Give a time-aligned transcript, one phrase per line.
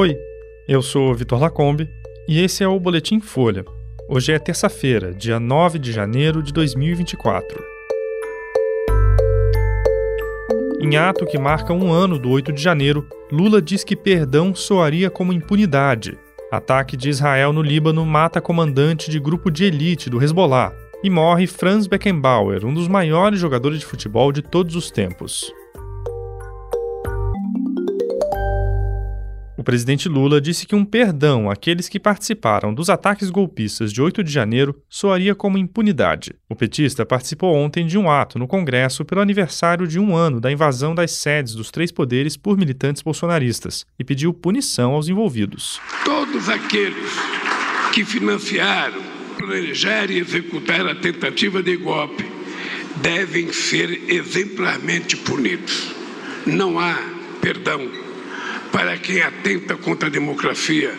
[0.00, 0.18] Oi,
[0.66, 1.86] eu sou Vitor Lacombe
[2.26, 3.66] e esse é o Boletim Folha.
[4.08, 7.62] Hoje é terça-feira, dia 9 de janeiro de 2024.
[10.80, 15.10] Em ato que marca um ano do 8 de janeiro, Lula diz que perdão soaria
[15.10, 16.16] como impunidade.
[16.50, 20.72] Ataque de Israel no Líbano mata comandante de grupo de elite do Hezbollah.
[21.04, 25.52] E morre Franz Beckenbauer, um dos maiores jogadores de futebol de todos os tempos.
[29.60, 34.24] O presidente Lula disse que um perdão àqueles que participaram dos ataques golpistas de 8
[34.24, 36.32] de janeiro soaria como impunidade.
[36.48, 40.50] O petista participou ontem de um ato no Congresso pelo aniversário de um ano da
[40.50, 45.78] invasão das sedes dos três poderes por militantes bolsonaristas e pediu punição aos envolvidos.
[46.06, 47.12] Todos aqueles
[47.92, 49.02] que financiaram,
[49.36, 52.24] planejaram e executaram a tentativa de golpe
[53.02, 55.94] devem ser exemplarmente punidos.
[56.46, 56.96] Não há
[57.42, 58.09] perdão
[58.72, 60.92] para quem atenta contra a democracia,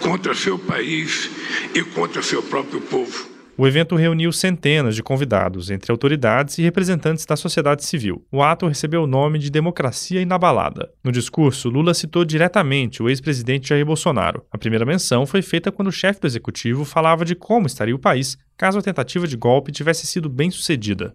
[0.00, 1.30] contra seu país
[1.74, 3.34] e contra seu próprio povo.
[3.56, 8.26] O evento reuniu centenas de convidados, entre autoridades e representantes da sociedade civil.
[8.32, 10.90] O ato recebeu o nome de Democracia Inabalada.
[11.04, 14.42] No discurso, Lula citou diretamente o ex-presidente Jair Bolsonaro.
[14.50, 17.98] A primeira menção foi feita quando o chefe do executivo falava de como estaria o
[17.98, 21.14] país caso a tentativa de golpe tivesse sido bem sucedida.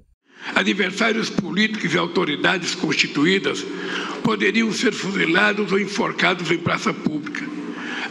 [0.56, 3.66] Adversários políticos e autoridades constituídas
[4.24, 7.46] poderiam ser fuzilados ou enforcados em praça pública,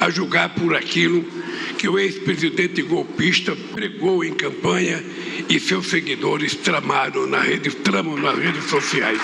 [0.01, 1.25] a julgar por aquilo
[1.79, 5.03] que o ex-presidente golpista pregou em campanha
[5.49, 9.21] e seus seguidores tramaram na rede, tramam nas redes sociais.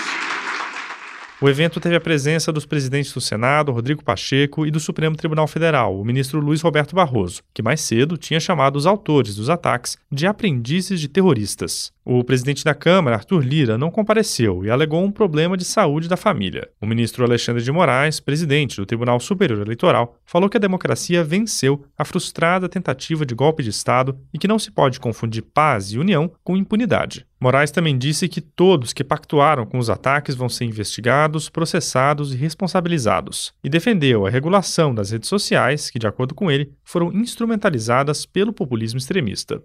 [1.41, 5.47] O evento teve a presença dos presidentes do Senado, Rodrigo Pacheco, e do Supremo Tribunal
[5.47, 9.97] Federal, o ministro Luiz Roberto Barroso, que mais cedo tinha chamado os autores dos ataques
[10.09, 11.91] de aprendizes de terroristas.
[12.05, 16.15] O presidente da Câmara, Arthur Lira, não compareceu e alegou um problema de saúde da
[16.15, 16.69] família.
[16.79, 21.83] O ministro Alexandre de Moraes, presidente do Tribunal Superior Eleitoral, falou que a democracia venceu
[21.97, 25.99] a frustrada tentativa de golpe de Estado e que não se pode confundir paz e
[25.99, 27.25] união com impunidade.
[27.45, 32.35] Moraes também disse que todos que pactuaram com os ataques vão ser investigados, processados e
[32.35, 38.25] responsabilizados, e defendeu a regulação das redes sociais, que, de acordo com ele, foram instrumentalizadas
[38.25, 39.61] pelo populismo extremista.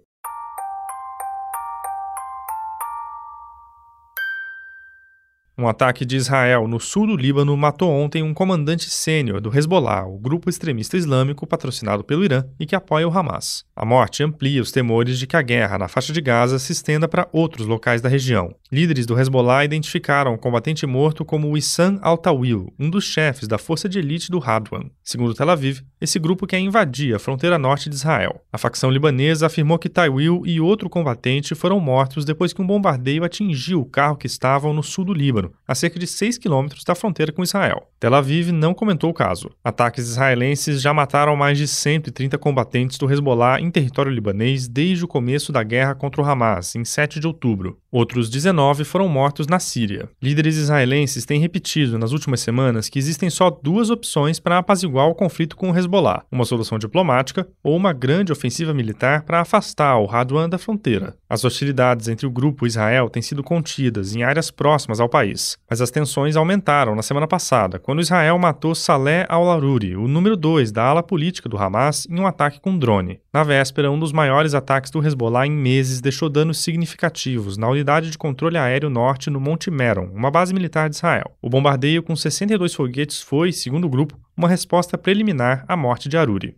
[5.61, 10.07] Um ataque de Israel no sul do Líbano matou ontem um comandante sênior do Hezbollah,
[10.07, 13.63] o grupo extremista islâmico patrocinado pelo Irã e que apoia o Hamas.
[13.75, 17.07] A morte amplia os temores de que a guerra na faixa de Gaza se estenda
[17.07, 18.55] para outros locais da região.
[18.73, 23.89] Líderes do Hezbollah identificaram o combatente morto como Wissam al-Tawil, um dos chefes da força
[23.89, 24.85] de elite do Radwan.
[25.03, 28.39] Segundo Tel Aviv, esse grupo quer invadir a fronteira norte de Israel.
[28.49, 33.25] A facção libanesa afirmou que Tawil e outro combatente foram mortos depois que um bombardeio
[33.25, 36.95] atingiu o carro que estavam no sul do Líbano, a cerca de 6 quilômetros da
[36.95, 37.89] fronteira com Israel.
[37.99, 39.49] Tel Aviv não comentou o caso.
[39.61, 45.09] Ataques israelenses já mataram mais de 130 combatentes do Hezbollah em território libanês desde o
[45.09, 47.80] começo da guerra contra o Hamas, em 7 de outubro.
[47.93, 50.07] Outros 19 foram mortos na Síria.
[50.23, 55.13] Líderes israelenses têm repetido nas últimas semanas que existem só duas opções para apaziguar o
[55.13, 60.05] conflito com o Hezbollah: uma solução diplomática ou uma grande ofensiva militar para afastar o
[60.05, 61.17] Radwan da fronteira.
[61.29, 65.57] As hostilidades entre o grupo e Israel têm sido contidas em áreas próximas ao país,
[65.69, 70.71] mas as tensões aumentaram na semana passada, quando Israel matou Saleh al-Aruri, o número 2
[70.71, 73.19] da ala política do Hamas, em um ataque com drone.
[73.33, 78.11] Na véspera, um dos maiores ataques do Hezbollah em meses deixou danos significativos na unidade
[78.11, 81.31] de controle aéreo norte no Monte Meron, uma base militar de Israel.
[81.41, 86.15] O bombardeio com 62 foguetes foi, segundo o grupo, uma resposta preliminar à morte de
[86.15, 86.55] Aruri.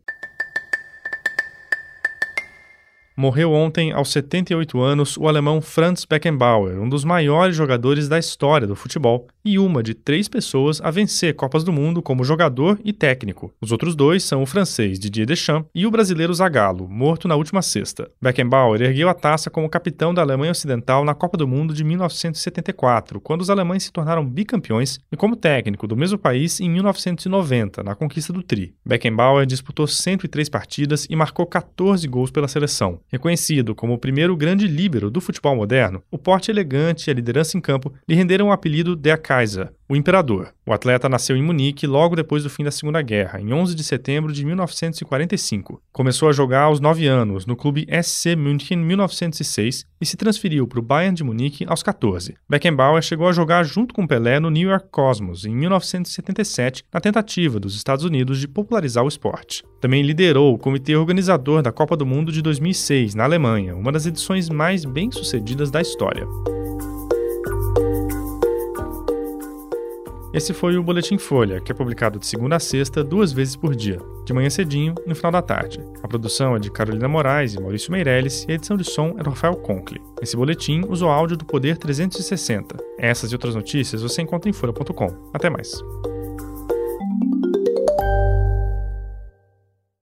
[3.15, 8.67] Morreu ontem, aos 78 anos, o alemão Franz Beckenbauer, um dos maiores jogadores da história
[8.67, 12.93] do futebol e uma de três pessoas a vencer Copas do Mundo como jogador e
[12.93, 13.53] técnico.
[13.61, 17.61] Os outros dois são o francês Didier Deschamps e o brasileiro Zagallo, morto na última
[17.61, 18.09] sexta.
[18.21, 23.19] Beckenbauer ergueu a taça como capitão da Alemanha Ocidental na Copa do Mundo de 1974,
[23.19, 27.95] quando os alemães se tornaram bicampeões, e como técnico do mesmo país em 1990, na
[27.95, 28.73] conquista do Tri.
[28.85, 32.99] Beckenbauer disputou 103 partidas e marcou 14 gols pela seleção.
[33.11, 37.57] Reconhecido como o primeiro grande líbero do futebol moderno, o porte elegante e a liderança
[37.57, 40.53] em campo lhe renderam o apelido de Kaiser, o imperador.
[40.63, 43.83] O atleta nasceu em Munique logo depois do fim da Segunda Guerra, em 11 de
[43.83, 45.81] setembro de 1945.
[45.91, 50.67] Começou a jogar aos 9 anos no clube SC München em 1906 e se transferiu
[50.67, 52.35] para o Bayern de Munique aos 14.
[52.47, 57.59] Beckenbauer chegou a jogar junto com Pelé no New York Cosmos em 1977, na tentativa
[57.59, 59.63] dos Estados Unidos de popularizar o esporte.
[59.81, 64.05] Também liderou o comitê organizador da Copa do Mundo de 2006 na Alemanha, uma das
[64.05, 66.27] edições mais bem-sucedidas da história.
[70.33, 73.75] Esse foi o Boletim Folha, que é publicado de segunda a sexta, duas vezes por
[73.75, 75.79] dia, de manhã cedinho e no final da tarde.
[76.01, 79.21] A produção é de Carolina Moraes e Maurício Meirelles e a edição de som é
[79.21, 80.01] do Rafael Conkle.
[80.23, 82.75] Esse boletim usa o áudio do Poder 360.
[82.97, 85.29] Essas e outras notícias você encontra em folha.com.
[85.31, 85.83] Até mais.